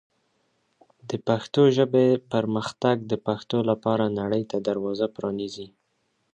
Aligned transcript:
د 1.09 1.11
پښتو 1.27 1.61
ژبې 1.77 2.07
پرمختګ 2.31 2.95
د 3.11 3.13
پښتو 3.27 3.57
لپاره 3.69 4.05
نړۍ 4.19 4.43
ته 4.51 4.57
دروازه 4.67 5.05
پرانیزي. 5.15 5.67